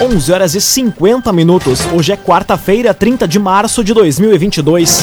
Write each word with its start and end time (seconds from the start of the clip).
11 0.00 0.32
horas 0.32 0.54
e 0.54 0.60
50 0.60 1.32
minutos. 1.32 1.80
Hoje 1.92 2.12
é 2.12 2.16
quarta-feira, 2.16 2.94
30 2.94 3.26
de 3.26 3.36
março 3.36 3.82
de 3.82 3.92
2022. 3.92 5.02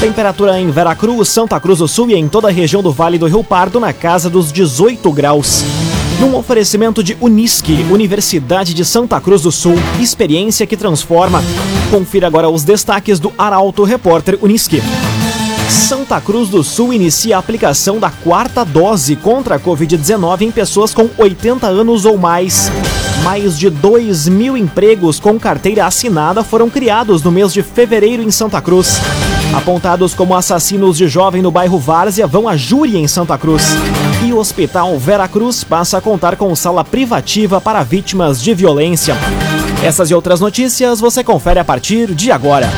Temperatura 0.00 0.58
em 0.58 0.70
Veracruz, 0.70 1.28
Santa 1.28 1.60
Cruz 1.60 1.80
do 1.80 1.86
Sul 1.86 2.08
e 2.08 2.14
em 2.14 2.26
toda 2.26 2.48
a 2.48 2.50
região 2.50 2.82
do 2.82 2.90
Vale 2.90 3.18
do 3.18 3.26
Rio 3.26 3.44
Pardo 3.44 3.78
na 3.78 3.92
casa 3.92 4.30
dos 4.30 4.50
18 4.50 5.12
graus. 5.12 5.62
Num 6.18 6.34
oferecimento 6.34 7.04
de 7.04 7.18
Unisque, 7.20 7.84
Universidade 7.90 8.72
de 8.72 8.82
Santa 8.82 9.20
Cruz 9.20 9.42
do 9.42 9.52
Sul, 9.52 9.74
experiência 10.00 10.66
que 10.66 10.76
transforma. 10.76 11.42
Confira 11.90 12.26
agora 12.26 12.48
os 12.48 12.64
destaques 12.64 13.20
do 13.20 13.30
Arauto 13.36 13.84
Repórter 13.84 14.38
Unisque. 14.40 14.82
Santa 15.68 16.18
Cruz 16.18 16.48
do 16.48 16.64
Sul 16.64 16.94
inicia 16.94 17.36
a 17.36 17.40
aplicação 17.40 17.98
da 17.98 18.08
quarta 18.08 18.64
dose 18.64 19.16
contra 19.16 19.56
a 19.56 19.60
Covid-19 19.60 20.40
em 20.42 20.50
pessoas 20.50 20.94
com 20.94 21.10
80 21.18 21.66
anos 21.66 22.06
ou 22.06 22.16
mais. 22.16 22.70
Mais 23.30 23.56
de 23.56 23.70
2 23.70 24.26
mil 24.26 24.56
empregos 24.56 25.20
com 25.20 25.38
carteira 25.38 25.86
assinada 25.86 26.42
foram 26.42 26.68
criados 26.68 27.22
no 27.22 27.30
mês 27.30 27.52
de 27.52 27.62
fevereiro 27.62 28.24
em 28.24 28.30
Santa 28.32 28.60
Cruz. 28.60 29.00
Apontados 29.54 30.14
como 30.14 30.34
assassinos 30.34 30.98
de 30.98 31.06
jovem 31.06 31.40
no 31.40 31.48
bairro 31.48 31.78
Várzea 31.78 32.26
vão 32.26 32.48
a 32.48 32.56
júri 32.56 32.96
em 32.96 33.06
Santa 33.06 33.38
Cruz. 33.38 33.66
E 34.26 34.32
o 34.32 34.38
Hospital 34.38 34.98
Vera 34.98 35.28
Cruz 35.28 35.62
passa 35.62 35.98
a 35.98 36.00
contar 36.00 36.34
com 36.34 36.52
sala 36.56 36.84
privativa 36.84 37.60
para 37.60 37.84
vítimas 37.84 38.42
de 38.42 38.52
violência. 38.52 39.16
Essas 39.80 40.10
e 40.10 40.14
outras 40.14 40.40
notícias 40.40 40.98
você 40.98 41.22
confere 41.22 41.60
a 41.60 41.64
partir 41.64 42.12
de 42.12 42.32
agora. 42.32 42.68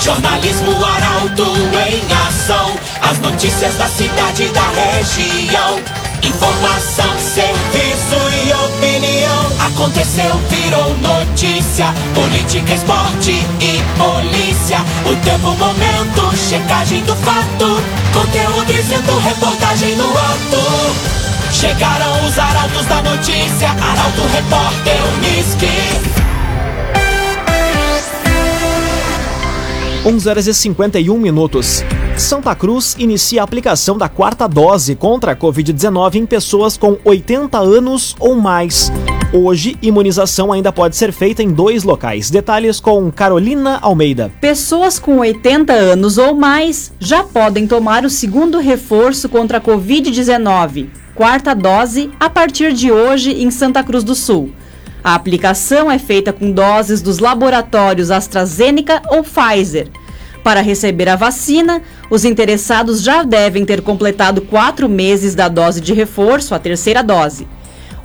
Jornalismo 0.00 0.72
Arauto 0.84 1.46
em 1.88 2.26
ação. 2.26 2.72
As 3.00 3.20
notícias 3.20 3.72
da 3.76 3.86
cidade 3.86 4.42
e 4.42 4.48
da 4.48 4.68
região. 4.70 5.78
Informação, 6.24 7.18
serviço 7.20 8.16
e. 8.48 8.71
Aconteceu, 9.74 10.30
virou 10.50 10.94
notícia. 10.98 11.86
Política, 12.14 12.74
esporte 12.74 13.30
e 13.30 13.80
polícia. 13.96 14.78
O 15.10 15.16
tempo, 15.24 15.56
momento, 15.56 16.36
checagem 16.36 17.02
do 17.04 17.16
fato. 17.16 17.80
Conteúdo 18.12 18.66
dizendo, 18.66 19.18
reportagem 19.20 19.96
no 19.96 20.10
ato. 20.10 20.94
Chegaram 21.52 22.26
os 22.26 22.38
arautos 22.38 22.84
da 22.86 23.02
notícia. 23.02 23.70
Arauto, 23.70 24.22
repórter, 24.34 25.00
Unisque. 25.16 26.22
11 30.04 30.28
horas 30.28 30.46
e 30.48 30.54
51 30.54 31.18
minutos. 31.18 31.82
Santa 32.22 32.54
Cruz 32.54 32.94
inicia 33.00 33.40
a 33.40 33.44
aplicação 33.44 33.98
da 33.98 34.08
quarta 34.08 34.46
dose 34.46 34.94
contra 34.94 35.32
a 35.32 35.36
Covid-19 35.36 36.14
em 36.14 36.24
pessoas 36.24 36.76
com 36.76 36.96
80 37.04 37.58
anos 37.58 38.14
ou 38.20 38.36
mais. 38.36 38.92
Hoje, 39.32 39.76
imunização 39.82 40.52
ainda 40.52 40.70
pode 40.70 40.94
ser 40.94 41.12
feita 41.12 41.42
em 41.42 41.50
dois 41.50 41.82
locais. 41.82 42.30
Detalhes 42.30 42.78
com 42.78 43.10
Carolina 43.10 43.80
Almeida. 43.82 44.30
Pessoas 44.40 45.00
com 45.00 45.18
80 45.18 45.72
anos 45.72 46.16
ou 46.16 46.32
mais 46.32 46.92
já 47.00 47.24
podem 47.24 47.66
tomar 47.66 48.04
o 48.04 48.10
segundo 48.10 48.60
reforço 48.60 49.28
contra 49.28 49.58
a 49.58 49.60
Covid-19, 49.60 50.90
quarta 51.16 51.54
dose, 51.54 52.08
a 52.20 52.30
partir 52.30 52.72
de 52.72 52.92
hoje 52.92 53.32
em 53.32 53.50
Santa 53.50 53.82
Cruz 53.82 54.04
do 54.04 54.14
Sul. 54.14 54.52
A 55.02 55.16
aplicação 55.16 55.90
é 55.90 55.98
feita 55.98 56.32
com 56.32 56.52
doses 56.52 57.02
dos 57.02 57.18
laboratórios 57.18 58.12
AstraZeneca 58.12 59.02
ou 59.10 59.24
Pfizer. 59.24 59.90
Para 60.42 60.60
receber 60.60 61.08
a 61.08 61.14
vacina, 61.14 61.82
os 62.12 62.26
interessados 62.26 63.02
já 63.02 63.22
devem 63.22 63.64
ter 63.64 63.80
completado 63.80 64.42
quatro 64.42 64.86
meses 64.86 65.34
da 65.34 65.48
dose 65.48 65.80
de 65.80 65.94
reforço, 65.94 66.54
a 66.54 66.58
terceira 66.58 67.02
dose. 67.02 67.48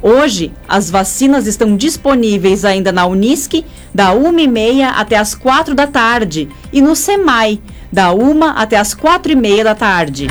Hoje, 0.02 0.54
as 0.66 0.90
vacinas 0.90 1.46
estão 1.46 1.76
disponíveis 1.76 2.64
ainda 2.64 2.90
na 2.94 3.06
Unisc, 3.06 3.66
da 3.94 4.16
1h30 4.16 4.94
até 4.96 5.18
as 5.18 5.36
4 5.36 5.76
da 5.76 5.88
tarde, 5.88 6.48
e 6.72 6.80
no 6.80 6.96
SEMAI, 6.96 7.60
da 7.92 8.14
1 8.14 8.44
até 8.56 8.78
as 8.78 8.96
4h30 8.96 9.64
da 9.66 9.76
tarde. 9.76 10.28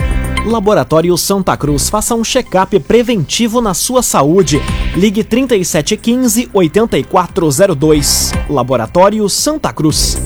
Laboratório 0.46 1.14
Santa 1.18 1.54
Cruz, 1.54 1.90
faça 1.90 2.14
um 2.14 2.24
check-up 2.24 2.80
preventivo 2.80 3.60
na 3.60 3.74
sua 3.74 4.02
saúde. 4.02 4.58
Ligue 4.94 5.22
3715 5.22 6.48
8402. 6.54 8.32
Laboratório 8.48 9.28
Santa 9.28 9.70
Cruz. 9.70 10.16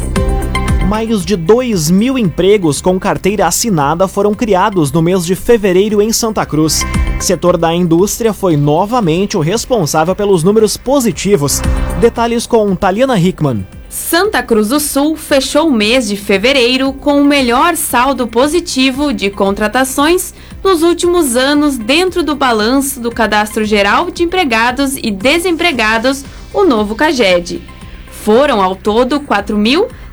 Mais 0.91 1.25
de 1.25 1.37
2 1.37 1.89
mil 1.89 2.19
empregos 2.19 2.81
com 2.81 2.99
carteira 2.99 3.47
assinada 3.47 4.09
foram 4.09 4.35
criados 4.35 4.91
no 4.91 5.01
mês 5.01 5.25
de 5.25 5.37
fevereiro 5.37 6.03
em 6.03 6.13
Santa 6.13 6.45
Cruz. 6.45 6.85
Setor 7.21 7.57
da 7.57 7.73
indústria 7.73 8.33
foi 8.33 8.57
novamente 8.57 9.37
o 9.37 9.41
responsável 9.41 10.17
pelos 10.17 10.43
números 10.43 10.77
positivos. 10.77 11.63
Detalhes 12.01 12.45
com 12.45 12.75
Taliana 12.75 13.17
Hickman. 13.17 13.65
Santa 13.89 14.43
Cruz 14.43 14.71
do 14.71 14.81
Sul 14.81 15.15
fechou 15.15 15.69
o 15.69 15.73
mês 15.73 16.09
de 16.09 16.17
fevereiro 16.17 16.93
com 16.93 17.23
o 17.23 17.25
melhor 17.25 17.77
saldo 17.77 18.27
positivo 18.27 19.13
de 19.13 19.31
contratações 19.31 20.35
nos 20.61 20.83
últimos 20.83 21.37
anos 21.37 21.79
dentro 21.79 22.25
do 22.25 22.35
balanço 22.35 22.99
do 22.99 23.13
Cadastro 23.13 23.65
Geral 23.65 24.11
de 24.11 24.25
Empregados 24.25 24.97
e 24.97 25.13
Desempregados, 25.13 26.25
o 26.53 26.65
novo 26.65 26.97
CAGED. 26.97 27.63
Foram 28.11 28.61
ao 28.61 28.75
todo 28.75 29.21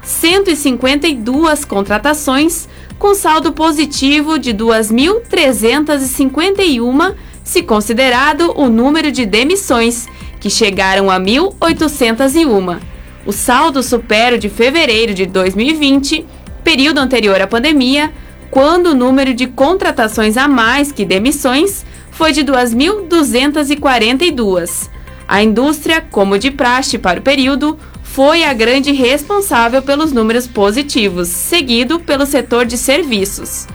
4.152 0.07 1.65
contratações, 1.65 2.69
com 2.97 3.13
saldo 3.13 3.51
positivo 3.51 4.39
de 4.39 4.53
2.351, 4.53 7.15
se 7.43 7.61
considerado 7.61 8.53
o 8.55 8.69
número 8.69 9.11
de 9.11 9.25
demissões, 9.25 10.07
que 10.39 10.49
chegaram 10.49 11.11
a 11.11 11.19
1.801. 11.19 12.79
O 13.25 13.33
saldo 13.33 13.83
supera 13.83 14.37
o 14.37 14.39
de 14.39 14.47
fevereiro 14.47 15.13
de 15.13 15.25
2020, 15.25 16.25
período 16.63 16.99
anterior 16.99 17.41
à 17.41 17.47
pandemia, 17.47 18.13
quando 18.49 18.91
o 18.91 18.95
número 18.95 19.33
de 19.33 19.47
contratações 19.47 20.37
a 20.37 20.47
mais 20.47 20.93
que 20.93 21.03
demissões 21.03 21.85
foi 22.11 22.31
de 22.31 22.45
2.242. 22.45 24.89
A 25.27 25.43
indústria, 25.43 25.99
como 26.09 26.39
de 26.39 26.49
praxe 26.49 26.97
para 26.97 27.19
o 27.19 27.23
período, 27.23 27.77
foi 28.17 28.43
a 28.43 28.51
grande 28.51 28.91
responsável 28.93 29.79
pelos 29.79 30.11
números 30.11 30.47
positivos, 30.47 31.27
seguido 31.27 31.99
pelo 31.99 32.25
setor 32.25 32.65
de 32.65 32.75
serviços. 32.75 33.67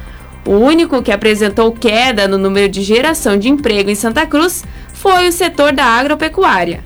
O 0.44 0.54
único 0.54 1.00
que 1.00 1.12
apresentou 1.12 1.70
queda 1.70 2.26
no 2.26 2.36
número 2.36 2.68
de 2.68 2.82
geração 2.82 3.36
de 3.36 3.48
emprego 3.48 3.88
em 3.88 3.94
Santa 3.94 4.26
Cruz 4.26 4.64
foi 4.92 5.28
o 5.28 5.32
setor 5.32 5.72
da 5.72 5.84
agropecuária. 5.84 6.82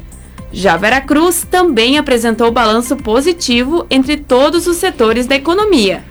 Já 0.52 0.76
Veracruz 0.76 1.46
também 1.50 1.96
apresentou 1.96 2.52
balanço 2.52 2.94
positivo 2.94 3.86
entre 3.88 4.18
todos 4.18 4.66
os 4.66 4.76
setores 4.76 5.26
da 5.26 5.36
economia. 5.36 6.04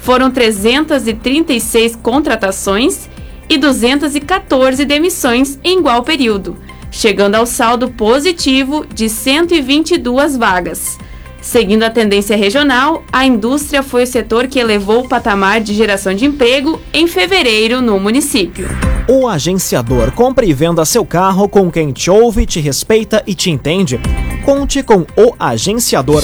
Foram 0.00 0.30
336 0.30 1.94
contratações 1.96 3.06
e 3.50 3.58
214 3.58 4.82
demissões 4.86 5.58
em 5.62 5.78
igual 5.78 6.02
período, 6.02 6.56
chegando 6.96 7.34
ao 7.34 7.44
saldo 7.44 7.90
positivo 7.90 8.86
de 8.86 9.08
122 9.08 10.36
vagas. 10.36 10.98
Seguindo 11.42 11.82
a 11.82 11.90
tendência 11.90 12.36
regional, 12.36 13.04
a 13.12 13.24
indústria 13.24 13.82
foi 13.82 14.04
o 14.04 14.06
setor 14.06 14.48
que 14.48 14.58
elevou 14.58 15.00
o 15.00 15.08
patamar 15.08 15.60
de 15.60 15.74
geração 15.74 16.14
de 16.14 16.24
emprego 16.24 16.80
em 16.94 17.06
fevereiro 17.06 17.82
no 17.82 18.00
município. 18.00 18.66
O 19.06 19.28
agenciador 19.28 20.10
compra 20.12 20.46
e 20.46 20.54
venda 20.54 20.84
seu 20.86 21.04
carro 21.04 21.48
com 21.48 21.70
quem 21.70 21.92
te 21.92 22.10
ouve, 22.10 22.46
te 22.46 22.60
respeita 22.60 23.22
e 23.26 23.34
te 23.34 23.50
entende. 23.50 24.00
Conte 24.44 24.82
com 24.82 25.06
o 25.16 25.34
agenciador. 25.38 26.22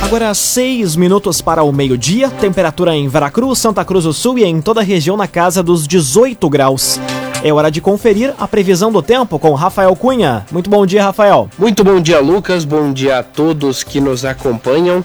Agora, 0.00 0.32
seis 0.34 0.94
minutos 0.94 1.42
para 1.42 1.64
o 1.64 1.72
meio-dia, 1.72 2.30
temperatura 2.30 2.94
em 2.94 3.08
Veracruz, 3.08 3.58
Santa 3.58 3.84
Cruz 3.84 4.04
do 4.04 4.12
Sul 4.12 4.38
e 4.38 4.44
em 4.44 4.62
toda 4.62 4.80
a 4.80 4.84
região 4.84 5.16
na 5.16 5.26
casa 5.26 5.62
dos 5.62 5.86
18 5.86 6.48
graus. 6.48 6.98
É 7.42 7.52
hora 7.52 7.70
de 7.70 7.80
conferir 7.80 8.34
a 8.36 8.48
previsão 8.48 8.90
do 8.90 9.00
tempo 9.00 9.38
com 9.38 9.54
Rafael 9.54 9.94
Cunha. 9.94 10.44
Muito 10.50 10.68
bom 10.68 10.84
dia, 10.84 11.04
Rafael. 11.04 11.48
Muito 11.56 11.84
bom 11.84 12.00
dia, 12.00 12.18
Lucas. 12.18 12.64
Bom 12.64 12.92
dia 12.92 13.18
a 13.18 13.22
todos 13.22 13.84
que 13.84 14.00
nos 14.00 14.24
acompanham. 14.24 15.04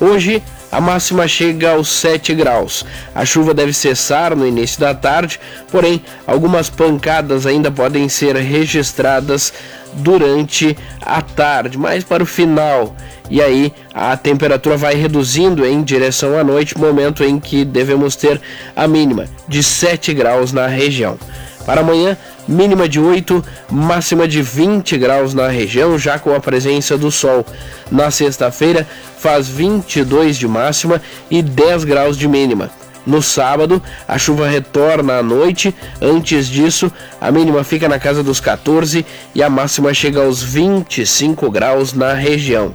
Hoje 0.00 0.42
a 0.72 0.80
máxima 0.80 1.28
chega 1.28 1.72
aos 1.72 1.88
7 1.88 2.34
graus. 2.34 2.84
A 3.14 3.26
chuva 3.26 3.52
deve 3.52 3.74
cessar 3.74 4.34
no 4.34 4.46
início 4.46 4.80
da 4.80 4.94
tarde, 4.94 5.38
porém, 5.70 6.02
algumas 6.26 6.70
pancadas 6.70 7.46
ainda 7.46 7.70
podem 7.70 8.08
ser 8.08 8.36
registradas 8.36 9.52
durante 9.92 10.76
a 11.00 11.20
tarde, 11.20 11.78
mais 11.78 12.04
para 12.04 12.22
o 12.22 12.26
final. 12.26 12.96
E 13.30 13.42
aí 13.42 13.72
a 13.92 14.16
temperatura 14.16 14.76
vai 14.76 14.94
reduzindo 14.94 15.64
em 15.64 15.82
direção 15.82 16.38
à 16.38 16.44
noite, 16.44 16.78
momento 16.78 17.22
em 17.22 17.38
que 17.38 17.64
devemos 17.64 18.16
ter 18.16 18.40
a 18.74 18.88
mínima 18.88 19.26
de 19.46 19.62
7 19.62 20.14
graus 20.14 20.52
na 20.52 20.66
região. 20.66 21.18
Para 21.66 21.80
amanhã, 21.80 22.16
mínima 22.46 22.88
de 22.88 23.00
8, 23.00 23.44
máxima 23.68 24.28
de 24.28 24.40
20 24.40 24.96
graus 24.96 25.34
na 25.34 25.48
região, 25.48 25.98
já 25.98 26.16
com 26.16 26.32
a 26.32 26.38
presença 26.38 26.96
do 26.96 27.10
sol. 27.10 27.44
Na 27.90 28.08
sexta-feira, 28.12 28.86
faz 29.18 29.48
22 29.48 30.36
de 30.36 30.46
máxima 30.46 31.02
e 31.28 31.42
10 31.42 31.82
graus 31.82 32.16
de 32.16 32.28
mínima. 32.28 32.70
No 33.04 33.20
sábado, 33.20 33.82
a 34.06 34.16
chuva 34.16 34.48
retorna 34.48 35.18
à 35.18 35.22
noite. 35.22 35.74
Antes 36.00 36.46
disso, 36.46 36.90
a 37.20 37.30
mínima 37.32 37.64
fica 37.64 37.88
na 37.88 37.98
casa 37.98 38.22
dos 38.22 38.40
14 38.40 39.04
e 39.34 39.42
a 39.42 39.50
máxima 39.50 39.92
chega 39.92 40.24
aos 40.24 40.42
25 40.42 41.50
graus 41.50 41.92
na 41.92 42.14
região. 42.14 42.74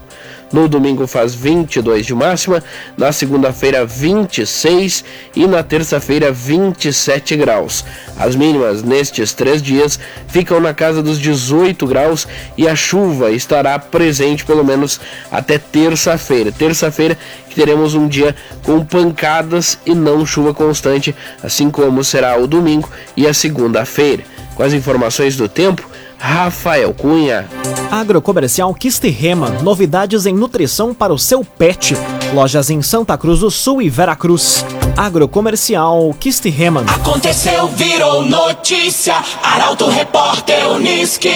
No 0.51 0.67
domingo 0.67 1.07
faz 1.07 1.33
22 1.33 2.05
de 2.05 2.13
máxima, 2.13 2.63
na 2.97 3.11
segunda-feira 3.11 3.85
26 3.85 5.05
e 5.35 5.47
na 5.47 5.63
terça-feira 5.63 6.31
27 6.31 7.37
graus. 7.37 7.85
As 8.17 8.35
mínimas 8.35 8.83
nestes 8.83 9.33
três 9.33 9.61
dias 9.61 9.99
ficam 10.27 10.59
na 10.59 10.73
casa 10.73 11.01
dos 11.01 11.17
18 11.19 11.87
graus 11.87 12.27
e 12.57 12.67
a 12.67 12.75
chuva 12.75 13.31
estará 13.31 13.79
presente 13.79 14.43
pelo 14.43 14.63
menos 14.63 14.99
até 15.31 15.57
terça-feira. 15.57 16.51
Terça-feira 16.51 17.17
que 17.49 17.55
teremos 17.55 17.95
um 17.95 18.07
dia 18.07 18.35
com 18.63 18.83
pancadas 18.83 19.77
e 19.85 19.95
não 19.95 20.25
chuva 20.25 20.53
constante, 20.53 21.15
assim 21.41 21.71
como 21.71 22.03
será 22.03 22.37
o 22.37 22.45
domingo 22.45 22.89
e 23.15 23.25
a 23.25 23.33
segunda-feira. 23.33 24.23
Com 24.55 24.63
as 24.63 24.73
informações 24.73 25.37
do 25.37 25.47
tempo, 25.47 25.89
Rafael 26.21 26.93
Cunha. 26.93 27.49
Agrocomercial 27.89 28.71
Kisterrema, 28.75 29.49
novidades 29.63 30.27
em 30.27 30.33
nutrição 30.33 30.93
para 30.93 31.11
o 31.11 31.17
seu 31.17 31.43
pet. 31.43 31.97
Lojas 32.31 32.69
em 32.69 32.81
Santa 32.83 33.17
Cruz 33.17 33.39
do 33.39 33.49
Sul 33.49 33.81
e 33.81 33.89
Veracruz. 33.89 34.63
Agrocomercial 34.95 36.13
Kisterrema. 36.19 36.85
Aconteceu, 36.87 37.67
virou 37.69 38.23
notícia. 38.23 39.15
Arauto 39.41 39.89
Repórter 39.89 40.69
Uniski. 40.69 41.33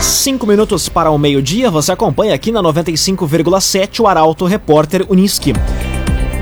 Cinco 0.00 0.46
minutos 0.46 0.88
para 0.88 1.10
o 1.10 1.18
meio-dia, 1.18 1.68
você 1.70 1.90
acompanha 1.90 2.34
aqui 2.34 2.52
na 2.52 2.62
95,7 2.62 4.00
o 4.00 4.06
Arauto 4.06 4.44
Repórter 4.46 5.04
Uniski. 5.08 5.52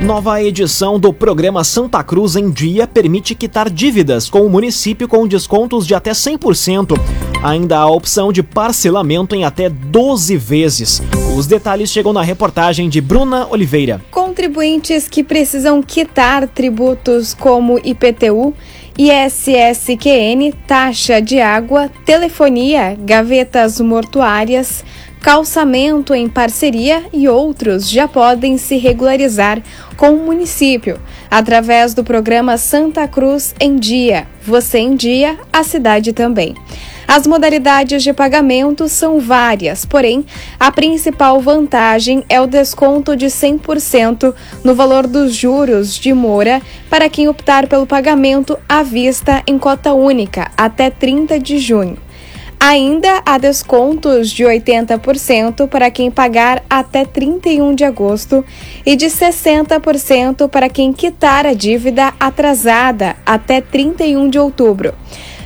Nova 0.05 0.43
edição 0.43 0.99
do 0.99 1.12
programa 1.12 1.62
Santa 1.62 2.02
Cruz 2.02 2.35
em 2.35 2.50
Dia 2.50 2.87
permite 2.87 3.35
quitar 3.35 3.69
dívidas 3.69 4.31
com 4.31 4.41
o 4.41 4.49
município 4.49 5.06
com 5.06 5.29
descontos 5.29 5.87
de 5.87 5.94
até 5.94 6.12
100%. 6.12 6.99
Ainda 7.43 7.76
há 7.76 7.82
a 7.82 7.91
opção 7.91 8.32
de 8.32 8.43
parcelamento 8.43 9.35
em 9.35 9.44
até 9.44 9.69
12 9.69 10.38
vezes. 10.38 11.02
Os 11.37 11.47
detalhes 11.47 11.91
chegam 11.91 12.14
na 12.14 12.23
reportagem 12.23 12.88
de 12.88 12.99
Bruna 12.99 13.47
Oliveira. 13.50 14.00
Contribuintes 14.11 15.06
que 15.06 15.23
precisam 15.23 15.82
quitar 15.82 16.49
tributos 16.49 17.35
como 17.35 17.79
IPTU, 17.79 18.55
ISSQN, 19.00 20.52
taxa 20.67 21.23
de 21.23 21.41
água, 21.41 21.91
telefonia, 22.05 22.94
gavetas 23.00 23.81
mortuárias, 23.81 24.85
calçamento 25.23 26.12
em 26.14 26.29
parceria 26.29 27.05
e 27.11 27.26
outros 27.26 27.88
já 27.88 28.06
podem 28.06 28.58
se 28.58 28.76
regularizar 28.76 29.62
com 29.97 30.11
o 30.11 30.26
município 30.26 31.00
através 31.31 31.94
do 31.94 32.05
programa 32.05 32.58
Santa 32.58 33.08
Cruz 33.08 33.55
em 33.58 33.76
Dia. 33.76 34.26
Você 34.43 34.81
em 34.81 34.94
Dia, 34.94 35.38
a 35.50 35.62
cidade 35.64 36.12
também. 36.12 36.55
As 37.12 37.27
modalidades 37.27 38.05
de 38.05 38.12
pagamento 38.12 38.89
são 38.89 39.19
várias, 39.19 39.85
porém, 39.85 40.25
a 40.61 40.71
principal 40.71 41.41
vantagem 41.41 42.23
é 42.29 42.41
o 42.41 42.47
desconto 42.47 43.17
de 43.17 43.27
100% 43.27 44.33
no 44.62 44.77
valor 44.77 45.09
dos 45.09 45.35
juros 45.35 45.97
de 45.97 46.15
mora 46.15 46.62
para 46.89 47.09
quem 47.09 47.27
optar 47.27 47.67
pelo 47.67 47.85
pagamento 47.85 48.57
à 48.69 48.85
vista 48.85 49.43
em 49.45 49.59
cota 49.59 49.93
única 49.93 50.53
até 50.57 50.89
30 50.89 51.41
de 51.41 51.59
junho. 51.59 51.99
Ainda 52.61 53.23
há 53.27 53.39
descontos 53.39 54.31
de 54.31 54.45
80% 54.45 55.67
para 55.67 55.91
quem 55.91 56.12
pagar 56.12 56.62
até 56.71 57.05
31 57.05 57.75
de 57.75 57.83
agosto 57.83 58.45
e 58.87 58.95
de 58.95 59.07
60% 59.07 60.49
para 60.49 60.69
quem 60.69 60.93
quitar 60.93 61.45
a 61.45 61.55
dívida 61.55 62.15
atrasada 62.21 63.17
até 63.27 63.61
31 63.61 64.29
de 64.31 64.39
outubro. 64.39 64.95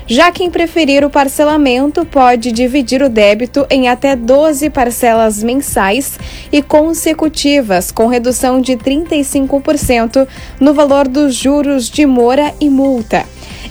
Já 0.06 0.30
quem 0.30 0.50
preferir 0.50 1.02
o 1.02 1.08
parcelamento 1.08 2.04
pode 2.04 2.52
dividir 2.52 3.02
o 3.02 3.08
débito 3.08 3.66
em 3.70 3.88
até 3.88 4.14
12 4.14 4.68
parcelas 4.68 5.42
mensais 5.42 6.18
e 6.52 6.62
consecutivas, 6.62 7.90
com 7.90 8.06
redução 8.06 8.60
de 8.60 8.76
35% 8.76 10.28
no 10.60 10.74
valor 10.74 11.08
dos 11.08 11.34
juros 11.34 11.88
de 11.88 12.04
mora 12.04 12.52
e 12.60 12.68
multa 12.68 13.24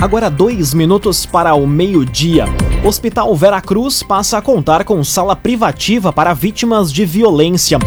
Agora 0.00 0.30
dois 0.30 0.72
minutos 0.72 1.26
para 1.26 1.54
o 1.54 1.66
meio-dia. 1.66 2.44
Hospital 2.84 3.34
Veracruz 3.34 4.00
passa 4.00 4.38
a 4.38 4.42
contar 4.42 4.84
com 4.84 5.02
sala 5.02 5.34
privativa 5.34 6.12
para 6.12 6.32
vítimas 6.34 6.92
de 6.92 7.04
violência. 7.04 7.80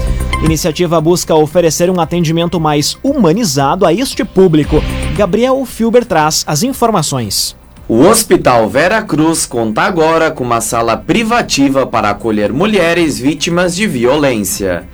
Iniciativa 0.43 0.99
busca 0.99 1.33
oferecer 1.33 1.89
um 1.89 2.01
atendimento 2.01 2.59
mais 2.59 2.97
humanizado 3.01 3.85
a 3.85 3.93
este 3.93 4.25
público. 4.25 4.83
Gabriel 5.15 5.63
Filber 5.65 6.03
traz 6.03 6.43
as 6.45 6.63
informações. 6.63 7.55
O 7.87 8.01
Hospital 8.01 8.67
Vera 8.67 9.01
Cruz 9.01 9.45
conta 9.45 9.83
agora 9.83 10.31
com 10.31 10.43
uma 10.43 10.59
sala 10.59 10.97
privativa 10.97 11.87
para 11.87 12.09
acolher 12.09 12.51
mulheres 12.51 13.17
vítimas 13.19 13.73
de 13.73 13.87
violência. 13.87 14.85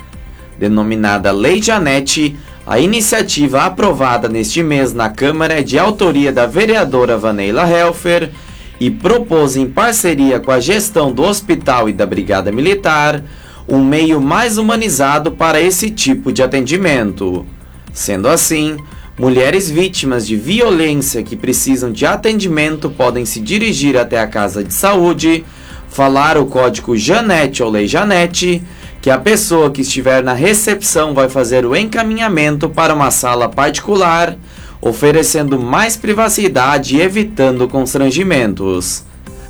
Denominada 0.59 1.31
Lei 1.31 1.63
Janete, 1.63 2.35
a 2.67 2.79
iniciativa 2.79 3.63
aprovada 3.63 4.27
neste 4.27 4.61
mês 4.61 4.93
na 4.93 5.09
Câmara 5.09 5.61
é 5.61 5.63
de 5.63 5.79
autoria 5.79 6.33
da 6.33 6.45
vereadora 6.45 7.17
Vaneila 7.17 7.65
Helfer 7.67 8.29
e 8.77 8.91
propôs, 8.91 9.55
em 9.55 9.65
parceria 9.65 10.37
com 10.39 10.51
a 10.51 10.59
gestão 10.59 11.11
do 11.13 11.23
hospital 11.23 11.87
e 11.87 11.93
da 11.93 12.05
Brigada 12.05 12.51
Militar, 12.51 13.23
um 13.69 13.81
meio 13.83 14.19
mais 14.19 14.57
humanizado 14.57 15.31
para 15.31 15.61
esse 15.61 15.89
tipo 15.89 16.31
de 16.31 16.43
atendimento. 16.43 17.45
Sendo 17.93 18.27
assim, 18.27 18.77
Mulheres 19.19 19.67
vítimas 19.67 20.27
de 20.27 20.35
violência 20.35 21.23
que 21.23 21.35
precisam 21.35 21.91
de 21.91 22.05
atendimento 22.05 22.87
podem 22.87 23.25
se 23.25 23.39
dirigir 23.39 23.97
até 23.97 24.19
a 24.19 24.27
casa 24.27 24.63
de 24.63 24.71
saúde, 24.71 25.43
falar 25.89 26.37
o 26.37 26.45
código 26.45 26.95
Janete 26.95 27.63
ou 27.63 27.71
Lei 27.71 27.87
Janete, 27.87 28.61
que 29.07 29.11
a 29.11 29.17
pessoa 29.17 29.71
que 29.71 29.79
estiver 29.79 30.21
na 30.21 30.33
recepção 30.33 31.13
vai 31.13 31.29
fazer 31.29 31.65
o 31.65 31.73
encaminhamento 31.73 32.67
para 32.67 32.93
uma 32.93 33.09
sala 33.09 33.47
particular, 33.47 34.35
oferecendo 34.81 35.57
mais 35.57 35.95
privacidade 35.95 36.97
e 36.97 37.01
evitando 37.01 37.69
constrangimentos. 37.69 39.05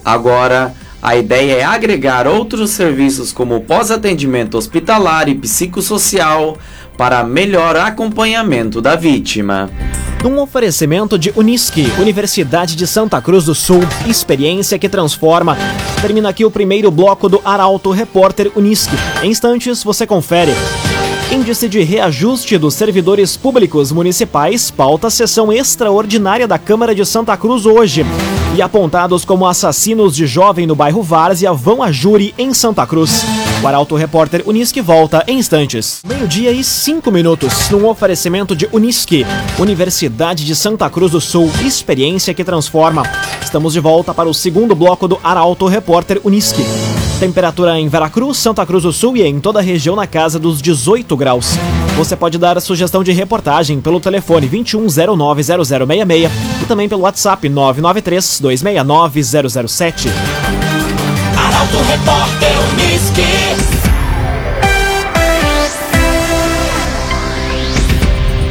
Agora, 0.06 0.76
a 1.02 1.16
ideia 1.16 1.54
é 1.54 1.64
agregar 1.64 2.28
outros 2.28 2.70
serviços 2.70 3.32
como 3.32 3.62
pós-atendimento 3.62 4.60
hospitalar 4.60 5.28
e 5.28 5.34
psicossocial 5.34 6.60
para 6.98 7.24
melhor 7.24 7.76
acompanhamento 7.76 8.82
da 8.82 8.96
vítima. 8.96 9.70
Um 10.26 10.40
oferecimento 10.40 11.18
de 11.18 11.32
Unisque, 11.36 11.88
Universidade 12.00 12.76
de 12.76 12.88
Santa 12.88 13.22
Cruz 13.22 13.46
do 13.46 13.54
Sul, 13.54 13.82
experiência 14.08 14.80
que 14.80 14.90
transforma. 14.90 15.56
Termina 16.02 16.30
aqui 16.30 16.44
o 16.44 16.52
primeiro 16.52 16.90
bloco 16.90 17.30
do 17.30 17.40
Arauto 17.46 17.92
Repórter 17.92 18.52
Unisque. 18.56 18.96
Em 19.22 19.30
instantes 19.30 19.84
você 19.84 20.08
confere. 20.08 20.54
Índice 21.32 21.70
de 21.70 21.82
reajuste 21.82 22.58
dos 22.58 22.74
servidores 22.74 23.38
públicos 23.38 23.92
municipais 23.92 24.72
pauta 24.72 25.08
a 25.08 25.12
sessão 25.12 25.54
extraordinária 25.54 26.48
da 26.48 26.58
Câmara 26.58 26.96
de 26.96 27.06
Santa 27.06 27.38
Cruz 27.38 27.66
hoje. 27.66 28.06
E 28.56 28.62
apontados 28.62 29.24
como 29.24 29.46
assassinos 29.46 30.16
de 30.16 30.26
jovem 30.26 30.66
no 30.66 30.76
bairro 30.76 31.04
Várzea 31.04 31.54
vão 31.54 31.84
a 31.84 31.92
júri 31.92 32.34
em 32.38 32.54
Santa 32.54 32.88
Cruz. 32.88 33.24
O 33.62 33.68
Arauto 33.68 33.96
Repórter 33.96 34.44
Unisque 34.46 34.82
volta 34.82 35.24
em 35.28 35.38
instantes. 35.38 36.02
Meio-dia 36.08 36.52
e 36.52 36.64
cinco 36.64 37.12
minutos, 37.12 37.70
num 37.70 37.88
oferecimento 37.88 38.56
de 38.56 38.68
Unisque, 38.72 39.26
Universidade 39.60 40.46
de 40.46 40.56
Santa 40.56 40.90
Cruz 40.90 41.12
do 41.12 41.22
Sul, 41.22 41.52
experiência 41.64 42.34
que 42.34 42.44
transforma. 42.44 43.04
Estamos 43.42 43.74
de 43.74 43.80
volta 43.80 44.14
para 44.14 44.30
o 44.30 44.34
segundo 44.34 44.76
bloco 44.76 45.08
do 45.08 45.20
Arauto 45.24 45.68
Repórter 45.68 46.20
Unisque. 46.24 46.64
Temperatura 47.20 47.80
em 47.80 47.88
Veracruz, 47.88 48.38
Santa 48.38 48.64
Cruz 48.64 48.84
do 48.84 48.94
Sul 48.94 49.18
e 49.18 49.24
em 49.24 49.40
toda 49.40 49.58
a 49.58 49.62
região 49.62 49.96
na 49.96 50.06
casa 50.06 50.38
dos 50.38 50.62
18 50.62 51.18
graus. 51.18 51.58
Você 51.98 52.16
pode 52.16 52.38
dar 52.38 52.56
a 52.60 52.62
sugestão 52.62 53.04
de 53.04 53.12
reportagem 53.12 53.82
pelo 53.82 54.00
telefone 54.00 54.48
21090066 54.48 56.30
e 56.62 56.66
também 56.66 56.88
pelo 56.88 57.02
WhatsApp 57.02 57.50
993 57.50 58.40
269 58.40 59.24
007. 59.24 60.10
Arauto 61.36 61.78
Repórter 61.90 62.56
Unisque. 62.74 63.24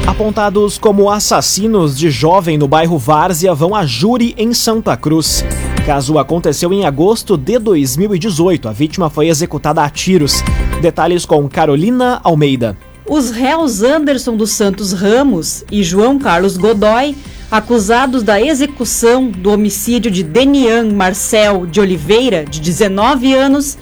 Apontados 0.08 0.76
como 0.76 1.08
assassinos 1.08 1.96
de 1.96 2.10
jovem 2.10 2.58
no 2.58 2.66
bairro 2.66 2.98
Várzea 2.98 3.54
vão 3.54 3.76
a 3.76 3.86
júri 3.86 4.34
em 4.36 4.52
Santa 4.52 4.96
Cruz. 4.96 5.44
Caso 5.86 6.18
aconteceu 6.18 6.72
em 6.72 6.84
agosto 6.84 7.36
de 7.36 7.60
2018. 7.60 8.68
A 8.68 8.72
vítima 8.72 9.08
foi 9.08 9.28
executada 9.28 9.84
a 9.84 9.88
tiros. 9.88 10.42
Detalhes 10.82 11.24
com 11.24 11.48
Carolina 11.48 12.20
Almeida. 12.24 12.76
Os 13.08 13.30
réus 13.30 13.84
Anderson 13.84 14.36
dos 14.36 14.50
Santos 14.50 14.92
Ramos 14.92 15.64
e 15.70 15.84
João 15.84 16.18
Carlos 16.18 16.56
Godoy, 16.56 17.14
acusados 17.48 18.24
da 18.24 18.42
execução 18.42 19.30
do 19.30 19.52
homicídio 19.52 20.10
de 20.10 20.24
Denian 20.24 20.92
Marcel 20.92 21.66
de 21.66 21.80
Oliveira, 21.80 22.44
de 22.44 22.60
19 22.60 23.32
anos, 23.32 23.78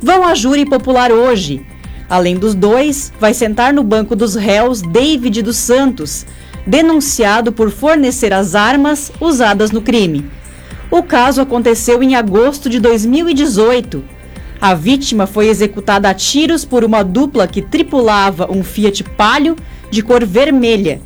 vão 0.00 0.24
a 0.24 0.36
júri 0.36 0.64
popular 0.64 1.10
hoje. 1.10 1.66
Além 2.08 2.36
dos 2.36 2.54
dois, 2.54 3.12
vai 3.18 3.34
sentar 3.34 3.74
no 3.74 3.82
banco 3.82 4.14
dos 4.14 4.36
réus 4.36 4.80
David 4.80 5.42
dos 5.42 5.56
Santos, 5.56 6.24
denunciado 6.64 7.50
por 7.50 7.72
fornecer 7.72 8.32
as 8.32 8.54
armas 8.54 9.10
usadas 9.20 9.72
no 9.72 9.82
crime. 9.82 10.37
O 10.90 11.02
caso 11.02 11.42
aconteceu 11.42 12.02
em 12.02 12.14
agosto 12.14 12.70
de 12.70 12.80
2018. 12.80 14.02
A 14.58 14.74
vítima 14.74 15.26
foi 15.26 15.48
executada 15.48 16.08
a 16.08 16.14
tiros 16.14 16.64
por 16.64 16.82
uma 16.82 17.02
dupla 17.02 17.46
que 17.46 17.60
tripulava 17.60 18.50
um 18.50 18.64
Fiat 18.64 19.04
Palio 19.04 19.54
de 19.90 20.02
cor 20.02 20.24
vermelha. 20.24 21.00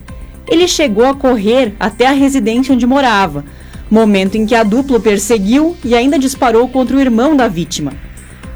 Ele 0.49 0.69
chegou 0.69 1.07
a 1.07 1.15
correr 1.15 1.75
até 1.81 2.07
a 2.07 2.13
residência 2.13 2.75
onde 2.75 2.87
morava, 2.87 3.45
momento 3.91 4.37
em 4.37 4.47
que 4.47 4.55
a 4.55 4.63
dupla 4.63 4.99
o 4.99 5.01
perseguiu 5.01 5.77
e 5.85 5.97
ainda 5.97 6.19
disparou 6.19 6.69
contra 6.69 6.97
o 6.97 7.01
irmão 7.01 7.37
da 7.37 7.49
vítima. 7.49 7.93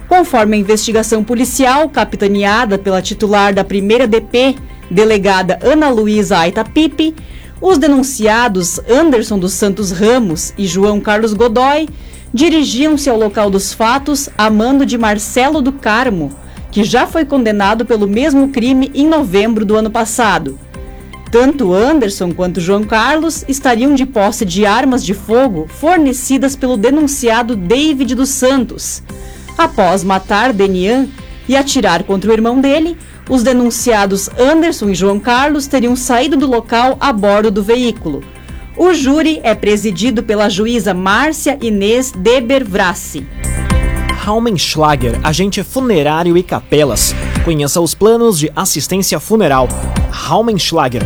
Conforme 0.09 0.57
a 0.57 0.61
investigação 0.61 1.25
policial, 1.25 1.89
capitaneada 1.89 2.79
pela 2.79 3.03
titular 3.03 3.53
da 3.53 3.65
primeira 3.65 4.07
DP, 4.07 4.55
delegada 4.89 5.59
Ana 5.61 5.89
Luísa 5.89 6.39
Aita 6.39 6.65
Pipe, 6.65 7.15
os 7.61 7.79
denunciados 7.79 8.79
Anderson 8.89 9.39
dos 9.39 9.53
Santos 9.53 9.91
Ramos 9.91 10.53
e 10.59 10.67
João 10.67 11.01
Carlos 11.01 11.33
Godoy 11.33 11.89
dirigiam-se 12.33 13.09
ao 13.09 13.19
local 13.19 13.49
dos 13.49 13.73
fatos 13.73 14.29
a 14.37 14.51
mando 14.51 14.85
de 14.85 14.99
Marcelo 14.99 15.63
do 15.63 15.73
Carmo, 15.73 16.33
que 16.71 16.85
já 16.85 17.07
foi 17.07 17.25
condenado 17.25 17.87
pelo 17.87 18.07
mesmo 18.07 18.49
crime 18.49 18.91
em 18.95 19.07
novembro 19.09 19.65
do 19.65 19.77
ano 19.77 19.91
passado. 19.91 20.59
Tanto 21.31 21.73
Anderson 21.73 22.33
quanto 22.33 22.61
João 22.61 22.85
Carlos 22.85 23.45
estariam 23.49 23.95
de 23.95 24.07
posse 24.07 24.45
de 24.45 24.67
armas 24.67 25.05
de 25.05 25.15
fogo 25.15 25.67
fornecidas 25.69 26.55
pelo 26.55 26.77
denunciado 26.77 27.57
David 27.57 28.15
dos 28.15 28.29
Santos. 28.29 29.03
Após 29.57 30.05
matar 30.05 30.53
Denian 30.53 31.09
e 31.49 31.57
atirar 31.57 32.05
contra 32.05 32.31
o 32.31 32.35
irmão 32.35 32.61
dele, 32.61 32.97
os 33.29 33.43
denunciados 33.43 34.31
Anderson 34.39 34.91
e 34.91 34.95
João 34.95 35.19
Carlos 35.19 35.67
teriam 35.67 35.97
saído 35.97 36.37
do 36.37 36.47
local 36.47 36.97
a 37.01 37.13
bordo 37.13 37.51
do 37.51 37.63
veículo. 37.63 38.23
O 38.77 38.93
júri 38.93 39.41
é 39.43 39.55
presidido 39.55 40.23
pela 40.23 40.49
juíza 40.49 40.93
Márcia 40.93 41.59
Inês 41.61 42.13
Debervrassi. 42.13 43.27
Raumenschlager, 44.19 45.19
agente 45.23 45.63
funerário 45.63 46.37
e 46.37 46.43
capelas. 46.43 47.15
Conheça 47.45 47.81
os 47.81 47.95
planos 47.95 48.39
de 48.39 48.51
assistência 48.55 49.19
funeral. 49.19 49.69
Raumenschlager. 50.11 51.03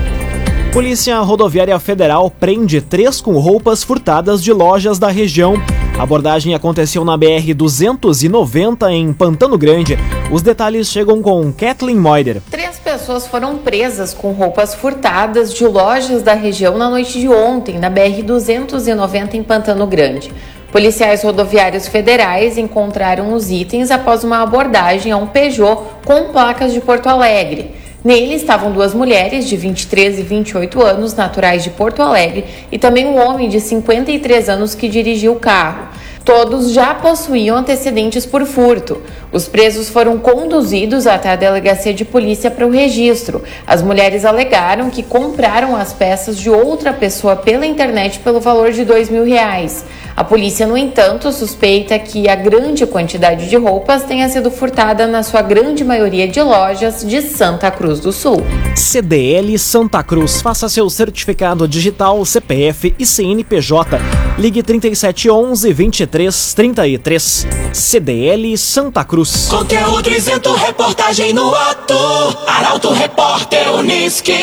Polícia 0.73 1.19
Rodoviária 1.21 1.79
Federal 1.79 2.31
prende 2.31 2.81
três 2.81 3.21
com 3.21 3.39
roupas 3.39 3.85
furtadas 3.85 4.43
de 4.43 4.53
lojas 4.53 4.99
da 4.99 5.09
região. 5.09 5.55
A 5.99 6.03
abordagem 6.03 6.55
aconteceu 6.55 7.05
na 7.05 7.17
BR 7.17 7.53
290 7.55 8.91
em 8.93 9.13
Pantano 9.13 9.59
Grande. 9.59 9.99
Os 10.33 10.41
detalhes 10.41 10.89
chegam 10.89 11.21
com 11.21 11.53
Kathleen 11.53 11.97
Moider. 11.97 12.41
Três 12.51 12.79
pessoas 12.79 13.27
foram 13.27 13.59
presas 13.59 14.15
com 14.15 14.33
roupas 14.33 14.75
furtadas 14.75 15.53
de 15.53 15.67
lojas 15.67 16.23
da 16.23 16.33
região 16.33 16.79
na 16.79 16.89
noite 16.89 17.21
de 17.21 17.29
ontem, 17.29 17.79
na 17.79 17.91
BR 17.91 18.23
290 18.25 19.37
em 19.37 19.43
Pantano 19.43 19.87
Grande. 19.87 20.33
Policiais 20.73 21.23
rodoviários 21.23 21.89
federais 21.89 22.57
encontraram 22.57 23.35
os 23.35 23.51
itens 23.51 23.91
após 23.91 24.23
uma 24.23 24.43
abordagem 24.43 25.11
a 25.11 25.17
um 25.17 25.27
Peugeot 25.27 25.83
com 26.05 26.33
placas 26.33 26.73
de 26.73 26.81
Porto 26.81 27.09
Alegre. 27.09 27.80
Nele 28.03 28.35
estavam 28.35 28.73
duas 28.73 28.95
mulheres 28.95 29.47
de 29.47 29.57
23 29.57 30.21
e 30.21 30.23
28 30.23 30.81
anos, 30.83 31.15
naturais 31.15 31.63
de 31.63 31.69
Porto 31.69 32.01
Alegre, 32.01 32.47
e 32.73 32.79
também 32.79 33.05
um 33.05 33.19
homem 33.19 33.47
de 33.47 33.61
53 33.61 34.49
anos 34.49 34.75
que 34.75 34.89
dirigia 34.89 35.31
o 35.31 35.37
carro. 35.37 35.89
Todos 36.33 36.71
já 36.71 36.95
possuíam 36.95 37.57
antecedentes 37.57 38.25
por 38.25 38.47
furto. 38.47 39.03
Os 39.33 39.49
presos 39.49 39.89
foram 39.89 40.17
conduzidos 40.17 41.05
até 41.05 41.31
a 41.31 41.35
delegacia 41.35 41.93
de 41.93 42.05
polícia 42.05 42.49
para 42.49 42.65
o 42.65 42.71
registro. 42.71 43.43
As 43.67 43.83
mulheres 43.83 44.25
alegaram 44.25 44.91
que 44.91 45.03
compraram 45.03 45.75
as 45.75 45.93
peças 45.93 46.39
de 46.39 46.49
outra 46.49 46.93
pessoa 46.93 47.35
pela 47.35 47.67
internet 47.67 48.21
pelo 48.21 48.39
valor 48.39 48.71
de 48.71 48.85
dois 48.85 49.11
mil 49.11 49.25
reais. 49.25 49.85
A 50.17 50.23
polícia, 50.23 50.69
no 50.69 50.77
entanto, 50.77 51.33
suspeita 51.33 51.99
que 51.99 52.29
a 52.29 52.37
grande 52.37 52.87
quantidade 52.87 53.49
de 53.49 53.57
roupas 53.57 54.05
tenha 54.05 54.29
sido 54.29 54.53
furtada 54.53 55.09
na 55.09 55.25
sua 55.25 55.43
grande 55.43 55.83
maioria 55.83 56.29
de 56.29 56.41
lojas 56.41 57.05
de 57.05 57.23
Santa 57.23 57.73
Cruz 57.73 57.99
do 57.99 58.13
Sul. 58.13 58.41
CDL 58.77 59.59
Santa 59.59 60.01
Cruz. 60.05 60.41
Faça 60.41 60.69
seu 60.69 60.89
certificado 60.89 61.67
digital, 61.67 62.25
CPF 62.25 62.95
e 62.97 63.05
CNPJ. 63.05 64.30
Ligue 64.39 64.63
3711 64.63 65.73
2333. 65.75 67.47
CDL 67.73 68.57
Santa 68.57 69.05
Cruz. 69.05 69.49
Conteúdo 69.49 70.11
isento, 70.11 70.53
reportagem 70.55 71.33
no 71.33 71.55
ato. 71.55 71.95
Arauto 72.47 72.93
Repórter 72.93 73.75
Unisque. 73.75 74.35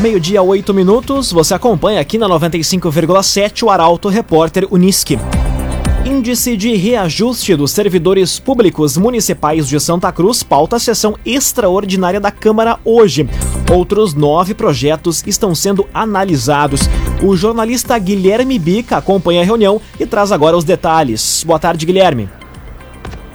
Meio-dia, 0.00 0.42
8 0.42 0.72
minutos. 0.72 1.32
Você 1.32 1.54
acompanha 1.54 2.00
aqui 2.00 2.16
na 2.18 2.28
95,7 2.28 3.64
o 3.64 3.70
Arauto 3.70 4.08
Repórter 4.08 4.66
Unisque. 4.70 5.18
Índice 6.04 6.56
de 6.56 6.76
reajuste 6.76 7.56
dos 7.56 7.72
servidores 7.72 8.38
públicos 8.38 8.96
municipais 8.96 9.66
de 9.66 9.80
Santa 9.80 10.12
Cruz 10.12 10.44
pauta 10.44 10.76
a 10.76 10.78
sessão 10.78 11.16
extraordinária 11.26 12.20
da 12.20 12.30
Câmara 12.30 12.78
hoje. 12.84 13.28
Outros 13.70 14.14
nove 14.14 14.54
projetos 14.54 15.24
estão 15.26 15.52
sendo 15.52 15.88
analisados. 15.92 16.82
O 17.20 17.36
jornalista 17.36 17.98
Guilherme 17.98 18.60
Bica 18.60 18.96
acompanha 18.96 19.40
a 19.40 19.44
reunião 19.44 19.80
e 19.98 20.06
traz 20.06 20.30
agora 20.30 20.56
os 20.56 20.62
detalhes. 20.62 21.42
Boa 21.44 21.58
tarde, 21.58 21.84
Guilherme. 21.84 22.28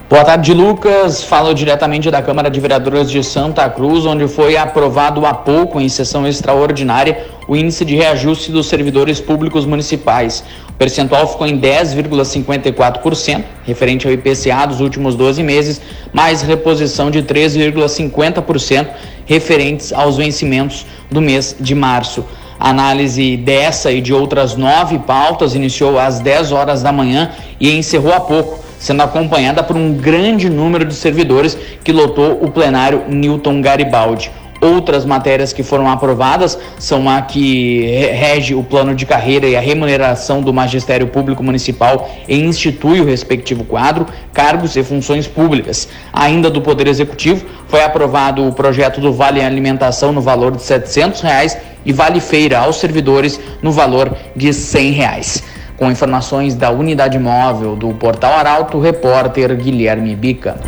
Boa 0.08 0.24
tarde, 0.24 0.54
Lucas. 0.54 1.22
Falo 1.22 1.52
diretamente 1.54 2.10
da 2.10 2.22
Câmara 2.22 2.50
de 2.50 2.60
Vereadores 2.60 3.10
de 3.10 3.22
Santa 3.22 3.68
Cruz, 3.68 4.06
onde 4.06 4.26
foi 4.26 4.56
aprovado 4.56 5.24
há 5.26 5.34
pouco, 5.34 5.78
em 5.80 5.88
sessão 5.88 6.26
extraordinária, 6.26 7.26
o 7.46 7.54
índice 7.54 7.84
de 7.84 7.94
reajuste 7.94 8.50
dos 8.50 8.66
servidores 8.66 9.20
públicos 9.20 9.66
municipais. 9.66 10.44
O 10.68 10.72
percentual 10.74 11.26
ficou 11.26 11.46
em 11.46 11.58
10,54%, 11.58 13.44
referente 13.64 14.06
ao 14.06 14.12
IPCA 14.12 14.66
dos 14.66 14.80
últimos 14.80 15.14
12 15.14 15.42
meses, 15.42 15.80
mais 16.12 16.42
reposição 16.42 17.10
de 17.10 17.22
3,50% 17.22 18.88
referentes 19.26 19.92
aos 19.92 20.16
vencimentos 20.16 20.86
do 21.10 21.20
mês 21.20 21.56
de 21.58 21.74
março. 21.74 22.24
A 22.58 22.70
análise 22.70 23.36
dessa 23.36 23.90
e 23.90 24.00
de 24.00 24.14
outras 24.14 24.56
nove 24.56 24.98
pautas 25.00 25.54
iniciou 25.54 25.98
às 25.98 26.20
10 26.20 26.52
horas 26.52 26.82
da 26.82 26.92
manhã 26.92 27.32
e 27.58 27.70
encerrou 27.76 28.12
há 28.12 28.20
pouco 28.20 28.62
sendo 28.78 29.02
acompanhada 29.02 29.62
por 29.62 29.76
um 29.76 29.94
grande 29.94 30.50
número 30.50 30.84
de 30.84 30.94
servidores 30.94 31.56
que 31.84 31.92
lotou 31.92 32.42
o 32.42 32.50
plenário 32.50 33.04
Newton 33.08 33.60
Garibaldi. 33.60 34.30
Outras 34.62 35.04
matérias 35.04 35.52
que 35.52 35.64
foram 35.64 35.90
aprovadas 35.90 36.56
são 36.78 37.10
a 37.10 37.20
que 37.20 37.80
rege 38.12 38.54
o 38.54 38.62
plano 38.62 38.94
de 38.94 39.04
carreira 39.04 39.48
e 39.48 39.56
a 39.56 39.60
remuneração 39.60 40.40
do 40.40 40.52
magistério 40.52 41.08
público 41.08 41.42
municipal 41.42 42.08
e 42.28 42.38
institui 42.38 43.00
o 43.00 43.04
respectivo 43.04 43.64
quadro, 43.64 44.06
cargos 44.32 44.76
e 44.76 44.84
funções 44.84 45.26
públicas. 45.26 45.88
Ainda 46.12 46.48
do 46.48 46.62
Poder 46.62 46.86
Executivo 46.86 47.44
foi 47.66 47.82
aprovado 47.82 48.46
o 48.46 48.52
projeto 48.52 49.00
do 49.00 49.12
Vale 49.12 49.42
Alimentação 49.42 50.12
no 50.12 50.20
valor 50.20 50.52
de 50.54 50.62
700 50.62 51.22
reais 51.22 51.58
e 51.84 51.92
Vale 51.92 52.20
Feira 52.20 52.60
aos 52.60 52.76
servidores 52.76 53.40
no 53.60 53.72
valor 53.72 54.16
de 54.36 54.52
100 54.52 54.92
reais. 54.92 55.42
Com 55.76 55.90
informações 55.90 56.54
da 56.54 56.70
unidade 56.70 57.18
móvel 57.18 57.74
do 57.74 57.92
Portal 57.94 58.34
Arauto, 58.34 58.78
repórter 58.78 59.56
Guilherme 59.56 60.14
Bica. 60.14 60.60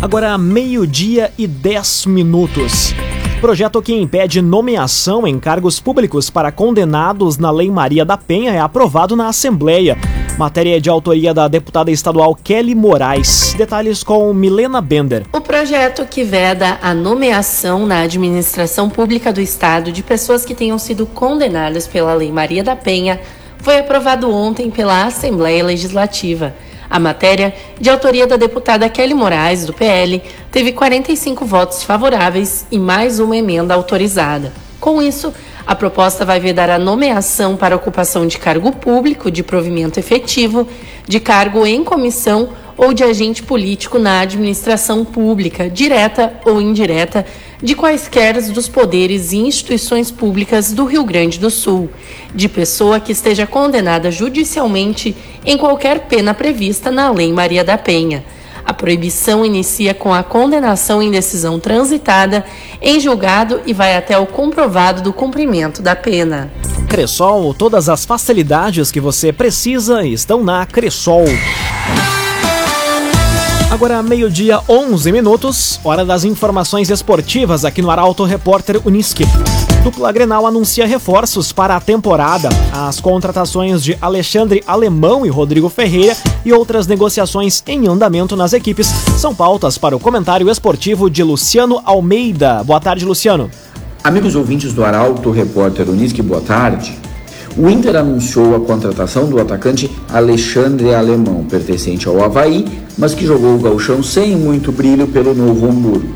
Agora, 0.00 0.38
meio-dia 0.38 1.30
e 1.36 1.46
10 1.46 2.06
minutos. 2.06 2.94
Projeto 3.44 3.82
que 3.82 3.92
impede 3.92 4.40
nomeação 4.40 5.26
em 5.26 5.38
cargos 5.38 5.78
públicos 5.78 6.30
para 6.30 6.50
condenados 6.50 7.36
na 7.36 7.50
Lei 7.50 7.70
Maria 7.70 8.02
da 8.02 8.16
Penha 8.16 8.54
é 8.54 8.58
aprovado 8.58 9.14
na 9.14 9.28
Assembleia. 9.28 9.98
Matéria 10.38 10.80
de 10.80 10.88
autoria 10.88 11.34
da 11.34 11.46
deputada 11.46 11.90
estadual 11.90 12.34
Kelly 12.34 12.74
Moraes. 12.74 13.52
Detalhes 13.52 14.02
com 14.02 14.32
Milena 14.32 14.80
Bender. 14.80 15.26
O 15.30 15.42
projeto 15.42 16.06
que 16.06 16.24
veda 16.24 16.78
a 16.80 16.94
nomeação 16.94 17.84
na 17.84 18.00
administração 18.00 18.88
pública 18.88 19.30
do 19.30 19.42
Estado 19.42 19.92
de 19.92 20.02
pessoas 20.02 20.46
que 20.46 20.54
tenham 20.54 20.78
sido 20.78 21.04
condenadas 21.04 21.86
pela 21.86 22.14
Lei 22.14 22.32
Maria 22.32 22.64
da 22.64 22.74
Penha 22.74 23.20
foi 23.58 23.78
aprovado 23.78 24.34
ontem 24.34 24.70
pela 24.70 25.04
Assembleia 25.04 25.62
Legislativa. 25.62 26.54
A 26.88 26.98
matéria, 26.98 27.54
de 27.80 27.90
autoria 27.90 28.26
da 28.26 28.36
deputada 28.36 28.88
Kelly 28.88 29.14
Moraes, 29.14 29.64
do 29.64 29.72
PL, 29.72 30.22
teve 30.50 30.72
45 30.72 31.44
votos 31.44 31.82
favoráveis 31.82 32.66
e 32.70 32.78
mais 32.78 33.18
uma 33.18 33.36
emenda 33.36 33.74
autorizada. 33.74 34.52
Com 34.78 35.00
isso, 35.00 35.32
a 35.66 35.74
proposta 35.74 36.26
vai 36.26 36.38
vedar 36.38 36.68
a 36.68 36.78
nomeação 36.78 37.56
para 37.56 37.74
ocupação 37.74 38.26
de 38.26 38.38
cargo 38.38 38.70
público 38.70 39.30
de 39.30 39.42
provimento 39.42 39.98
efetivo, 39.98 40.68
de 41.08 41.18
cargo 41.18 41.66
em 41.66 41.82
comissão 41.82 42.50
ou 42.76 42.92
de 42.92 43.02
agente 43.02 43.42
político 43.42 43.98
na 43.98 44.20
administração 44.20 45.04
pública, 45.04 45.70
direta 45.70 46.34
ou 46.44 46.60
indireta, 46.60 47.24
de 47.62 47.74
quaisquer 47.74 48.40
dos 48.50 48.68
poderes 48.68 49.32
e 49.32 49.38
instituições 49.38 50.10
públicas 50.10 50.72
do 50.72 50.84
Rio 50.84 51.04
Grande 51.04 51.38
do 51.38 51.50
Sul, 51.50 51.90
de 52.34 52.48
pessoa 52.48 53.00
que 53.00 53.12
esteja 53.12 53.46
condenada 53.46 54.10
judicialmente 54.10 55.14
em 55.44 55.56
qualquer 55.56 56.00
pena 56.06 56.34
prevista 56.34 56.90
na 56.90 57.10
Lei 57.10 57.32
Maria 57.32 57.64
da 57.64 57.78
Penha 57.78 58.24
a 58.64 58.72
proibição 58.72 59.44
inicia 59.44 59.92
com 59.92 60.12
a 60.12 60.22
condenação 60.22 61.02
em 61.02 61.10
decisão 61.10 61.60
transitada 61.60 62.44
em 62.80 62.98
julgado 62.98 63.60
e 63.66 63.74
vai 63.74 63.96
até 63.96 64.16
o 64.18 64.26
comprovado 64.26 65.02
do 65.02 65.12
cumprimento 65.12 65.82
da 65.82 65.94
pena. 65.94 66.50
Cressol, 66.88 67.52
todas 67.52 67.88
as 67.88 68.04
facilidades 68.04 68.90
que 68.90 69.00
você 69.00 69.32
precisa 69.32 70.06
estão 70.06 70.42
na 70.42 70.64
Cressol. 70.64 71.24
Agora, 73.74 74.00
meio-dia, 74.04 74.60
11 74.68 75.10
minutos, 75.10 75.80
hora 75.82 76.04
das 76.04 76.22
informações 76.22 76.90
esportivas 76.90 77.64
aqui 77.64 77.82
no 77.82 77.90
Arauto 77.90 78.22
Repórter 78.22 78.80
Uniski. 78.86 79.24
Dupla 79.82 80.12
Grenal 80.12 80.46
anuncia 80.46 80.86
reforços 80.86 81.50
para 81.50 81.74
a 81.74 81.80
temporada. 81.80 82.50
As 82.72 83.00
contratações 83.00 83.82
de 83.82 83.98
Alexandre 84.00 84.62
Alemão 84.64 85.26
e 85.26 85.28
Rodrigo 85.28 85.68
Ferreira 85.68 86.16
e 86.44 86.52
outras 86.52 86.86
negociações 86.86 87.64
em 87.66 87.88
andamento 87.88 88.36
nas 88.36 88.52
equipes 88.52 88.86
são 89.18 89.34
pautas 89.34 89.76
para 89.76 89.96
o 89.96 90.00
comentário 90.00 90.48
esportivo 90.48 91.10
de 91.10 91.24
Luciano 91.24 91.82
Almeida. 91.84 92.62
Boa 92.62 92.78
tarde, 92.78 93.04
Luciano. 93.04 93.50
Amigos 94.04 94.36
ouvintes 94.36 94.72
do 94.72 94.84
Arauto 94.84 95.32
Repórter 95.32 95.90
Uniski, 95.90 96.22
boa 96.22 96.40
tarde. 96.40 96.96
O 97.56 97.70
Inter 97.70 97.94
anunciou 97.94 98.56
a 98.56 98.60
contratação 98.60 99.28
do 99.28 99.40
atacante 99.40 99.88
Alexandre 100.08 100.92
Alemão, 100.92 101.44
pertencente 101.44 102.08
ao 102.08 102.24
Havaí, 102.24 102.64
mas 102.98 103.14
que 103.14 103.24
jogou 103.24 103.54
o 103.54 103.60
gauchão 103.60 104.02
sem 104.02 104.34
muito 104.34 104.72
brilho 104.72 105.06
pelo 105.06 105.32
Novo 105.34 105.70
Hamburgo. 105.70 106.14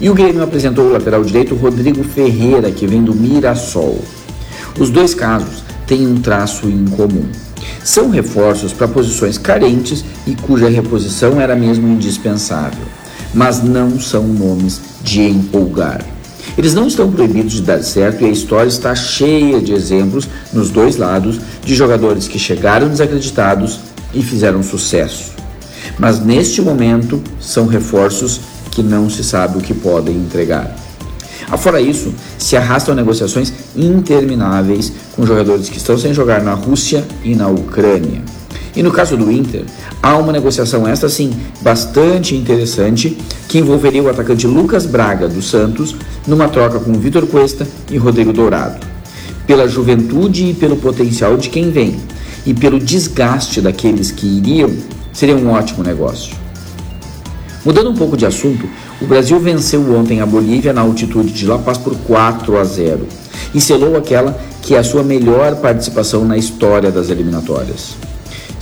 E 0.00 0.08
o 0.08 0.14
Grêmio 0.14 0.42
apresentou 0.42 0.86
o 0.86 0.92
lateral 0.92 1.22
direito 1.22 1.54
Rodrigo 1.54 2.02
Ferreira, 2.02 2.70
que 2.70 2.86
vem 2.86 3.04
do 3.04 3.14
Mirassol. 3.14 4.00
Os 4.80 4.88
dois 4.88 5.14
casos 5.14 5.62
têm 5.86 6.06
um 6.06 6.22
traço 6.22 6.66
em 6.66 6.86
comum. 6.86 7.26
São 7.84 8.08
reforços 8.08 8.72
para 8.72 8.88
posições 8.88 9.36
carentes 9.36 10.02
e 10.26 10.34
cuja 10.34 10.70
reposição 10.70 11.38
era 11.38 11.54
mesmo 11.54 11.86
indispensável, 11.86 12.84
mas 13.34 13.62
não 13.62 14.00
são 14.00 14.22
nomes 14.22 14.80
de 15.02 15.20
empolgar. 15.20 16.02
Eles 16.56 16.74
não 16.74 16.86
estão 16.86 17.10
proibidos 17.10 17.54
de 17.54 17.62
dar 17.62 17.82
certo 17.82 18.22
e 18.22 18.26
a 18.26 18.30
história 18.30 18.68
está 18.68 18.94
cheia 18.94 19.60
de 19.60 19.72
exemplos 19.72 20.28
nos 20.52 20.70
dois 20.70 20.96
lados 20.96 21.40
de 21.64 21.74
jogadores 21.74 22.28
que 22.28 22.38
chegaram 22.38 22.88
desacreditados 22.88 23.80
e 24.14 24.22
fizeram 24.22 24.62
sucesso. 24.62 25.32
Mas 25.98 26.20
neste 26.20 26.60
momento 26.60 27.22
são 27.40 27.66
reforços 27.66 28.40
que 28.70 28.82
não 28.82 29.08
se 29.08 29.22
sabe 29.22 29.58
o 29.58 29.60
que 29.60 29.74
podem 29.74 30.16
entregar. 30.16 30.74
Afora 31.50 31.80
isso, 31.80 32.14
se 32.38 32.56
arrastam 32.56 32.94
negociações 32.94 33.52
intermináveis 33.76 34.92
com 35.14 35.26
jogadores 35.26 35.68
que 35.68 35.76
estão 35.76 35.98
sem 35.98 36.14
jogar 36.14 36.42
na 36.42 36.54
Rússia 36.54 37.04
e 37.22 37.34
na 37.34 37.48
Ucrânia. 37.48 38.22
E 38.74 38.82
no 38.82 38.90
caso 38.90 39.16
do 39.16 39.30
Inter, 39.30 39.64
há 40.02 40.16
uma 40.16 40.32
negociação 40.32 40.88
esta 40.88 41.08
sim 41.08 41.30
bastante 41.60 42.34
interessante 42.34 43.18
que 43.48 43.58
envolveria 43.58 44.02
o 44.02 44.08
atacante 44.08 44.46
Lucas 44.46 44.86
Braga 44.86 45.28
do 45.28 45.42
Santos 45.42 45.94
numa 46.26 46.48
troca 46.48 46.80
com 46.80 46.92
Vitor 46.94 47.26
Cuesta 47.26 47.66
e 47.90 47.98
Rodrigo 47.98 48.32
Dourado. 48.32 48.86
Pela 49.46 49.68
juventude 49.68 50.46
e 50.46 50.54
pelo 50.54 50.76
potencial 50.76 51.36
de 51.36 51.50
quem 51.50 51.70
vem, 51.70 52.00
e 52.46 52.54
pelo 52.54 52.78
desgaste 52.78 53.60
daqueles 53.60 54.10
que 54.10 54.26
iriam, 54.26 54.70
seria 55.12 55.36
um 55.36 55.50
ótimo 55.50 55.82
negócio. 55.82 56.34
Mudando 57.64 57.90
um 57.90 57.94
pouco 57.94 58.16
de 58.16 58.26
assunto, 58.26 58.68
o 59.00 59.06
Brasil 59.06 59.38
venceu 59.38 59.94
ontem 59.94 60.20
a 60.20 60.26
Bolívia 60.26 60.72
na 60.72 60.80
altitude 60.80 61.32
de 61.32 61.46
La 61.46 61.58
Paz 61.58 61.78
por 61.78 61.94
4 61.96 62.58
a 62.58 62.64
0 62.64 63.06
e 63.54 63.60
selou 63.60 63.96
aquela 63.96 64.38
que 64.62 64.74
é 64.74 64.78
a 64.78 64.84
sua 64.84 65.02
melhor 65.02 65.56
participação 65.56 66.24
na 66.24 66.36
história 66.36 66.90
das 66.90 67.08
eliminatórias. 67.08 67.96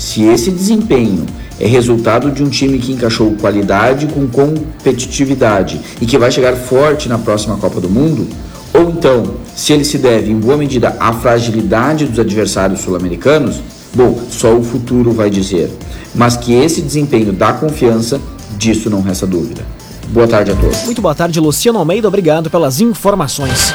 Se 0.01 0.23
esse 0.23 0.51
desempenho 0.51 1.27
é 1.61 1.67
resultado 1.67 2.31
de 2.31 2.43
um 2.43 2.49
time 2.49 2.79
que 2.79 2.91
encaixou 2.91 3.33
qualidade 3.33 4.07
com 4.07 4.27
competitividade 4.27 5.79
e 6.01 6.07
que 6.07 6.17
vai 6.17 6.33
chegar 6.33 6.57
forte 6.57 7.07
na 7.07 7.19
próxima 7.19 7.59
Copa 7.59 7.83
do 7.83 7.91
Mundo, 7.91 8.27
ou 8.73 8.89
então, 8.89 9.35
se 9.55 9.75
ele 9.75 9.85
se 9.85 9.99
deve 9.99 10.33
em 10.33 10.41
boa 10.41 10.57
medida 10.57 10.97
à 10.99 11.13
fragilidade 11.13 12.07
dos 12.07 12.19
adversários 12.19 12.81
sul-americanos, 12.81 13.61
bom, 13.95 14.19
só 14.31 14.57
o 14.57 14.65
futuro 14.65 15.13
vai 15.13 15.29
dizer. 15.29 15.71
Mas 16.15 16.35
que 16.35 16.55
esse 16.55 16.81
desempenho 16.81 17.31
dá 17.31 17.53
confiança, 17.53 18.19
disso 18.57 18.89
não 18.89 19.03
resta 19.03 19.27
dúvida. 19.27 19.63
Boa 20.09 20.27
tarde 20.27 20.53
a 20.53 20.57
todos. 20.57 20.83
Muito 20.85 21.03
boa 21.03 21.15
tarde, 21.15 21.39
Luciano 21.39 21.79
Almeida. 21.79 22.09
Obrigado 22.09 22.49
pelas 22.49 22.81
informações. 22.81 23.75